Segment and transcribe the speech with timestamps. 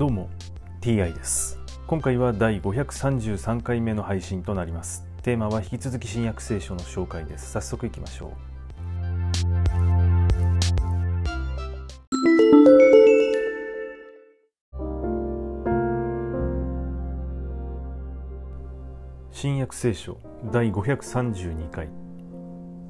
[0.00, 0.30] どうも
[0.80, 1.58] TI です。
[1.86, 5.04] 今回は第533回目の配信となります。
[5.22, 7.50] テーマは引き続き新約聖書の紹介です。
[7.50, 8.30] 早速いきましょう。
[19.30, 20.16] 新約聖書
[20.50, 21.90] 第532回。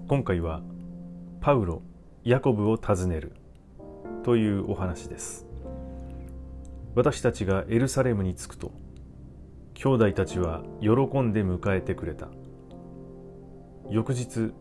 [0.06, 0.62] 今回は
[1.40, 1.82] パウロ
[2.22, 3.32] ヤコブを訪ねる
[4.22, 5.49] というお話です。
[6.94, 8.72] 私たちがエルサレムに着くと
[9.74, 10.90] 兄弟たちは喜
[11.20, 12.28] んで迎えてくれた。
[13.88, 14.52] 翌日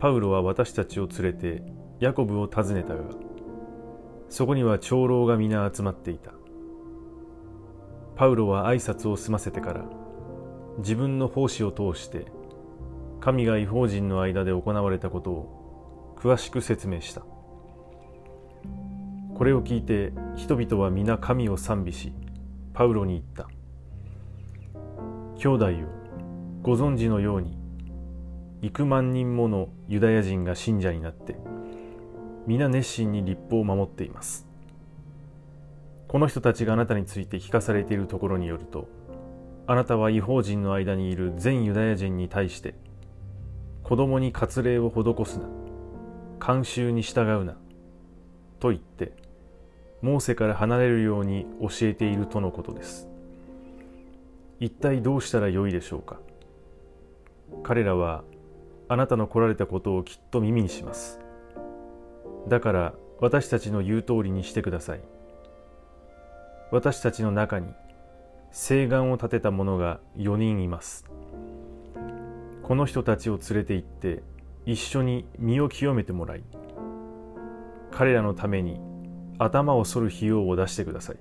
[0.00, 1.62] パウロは私たちを連れて
[2.00, 3.04] ヤコブを訪ねたが
[4.28, 6.32] そこには長老が皆集まっていた。
[8.16, 9.84] パウロは挨拶を済ませてから
[10.78, 12.26] 自分の奉仕を通して
[13.20, 17.24] 神が違法人の間で行われたことを詳しく説明した。
[19.34, 22.12] これを聞いて人々は皆神を賛美し
[22.72, 23.48] パウロに言った。
[25.36, 25.88] 兄弟よ
[26.62, 27.58] ご存知のように
[28.62, 31.36] 幾万人ものユダヤ人が信者になって
[32.46, 34.46] 皆熱心に立法を守っています。
[36.08, 38.88] この人たちがあなたについて聞かされているところによると
[39.66, 42.74] あなたは違法人の間にいる全ユダヤ人に対して
[43.82, 45.48] 子供に割礼を施すな
[46.38, 47.56] 慣習に従うな
[48.60, 49.23] と言って
[50.04, 53.08] モーセから離れるように教えているとのことです。
[54.60, 56.20] 一体どうしたらよいでしょうか？
[57.62, 58.22] 彼らは
[58.86, 61.20] あなたの来られたことをきっと耳にします。
[62.48, 65.00] だから私たちの言う通りにしてください。
[66.70, 67.72] 私たちの中に
[68.50, 71.06] 誓願を立てた者が4人います。
[72.62, 74.22] この人たちを連れて行って
[74.66, 76.42] 一緒に身を清めてもらい
[77.90, 78.78] 彼らのために
[79.38, 81.16] 頭を剃る費用を出してください。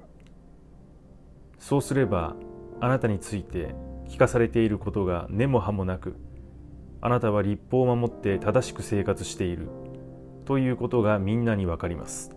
[1.57, 2.35] そうすれば
[2.81, 3.73] あなたについて
[4.09, 6.15] 聞かされていることが根も葉もなく
[7.01, 9.69] あなたは立法を守って正しく生活している
[10.45, 12.31] ということがみんなにわかります。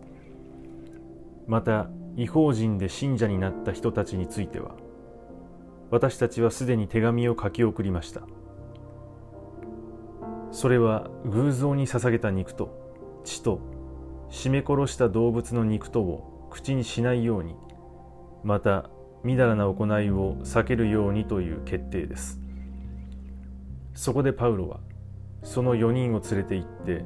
[1.46, 4.74] また違法人で信者になった人たちについては
[5.90, 8.22] 私たちはすでに手紙を書き送りました。
[10.50, 13.60] それは偶像に捧げた肉と血と
[14.30, 17.54] 絞め殺した動物の肉とを口にしないように
[18.44, 18.90] また
[19.24, 22.40] みだらな行いを避けるようにという決定です。
[23.94, 24.78] そこでパウロは
[25.42, 27.04] その4人を連れて行って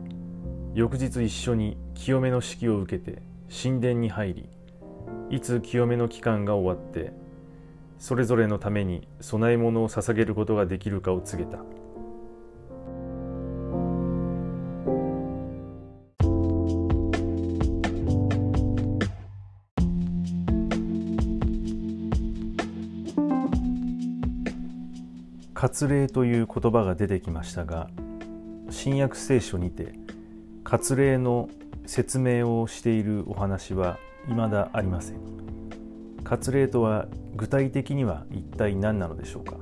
[0.75, 4.48] 翌日一緒に清めの式を受けて神殿に入り
[5.30, 7.12] いつ清めの期間が終わって
[7.98, 11.59] それぞれのために供え物を捧げることができるかを告げた。
[25.60, 27.91] 割礼という言葉が出てきましたが
[28.71, 29.93] 新約聖書にて
[30.65, 31.50] 割礼の
[31.84, 35.16] 説明をしているお話は未だありません
[36.25, 39.56] 割礼とは具体的には一体何なのでしょうか。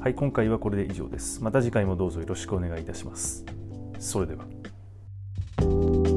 [0.00, 1.42] はい今回はこれで以上です。
[1.42, 3.44] また次回もどうぞよろしくお願いいたします。
[3.98, 6.15] それでは。